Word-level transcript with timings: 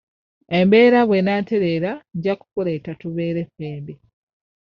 Embeera 0.59 0.99
bw'enaatereera 1.07 1.91
nja 2.17 2.33
kukuleeta 2.39 2.91
tubeere 3.01 3.41
ffembi. 3.49 3.93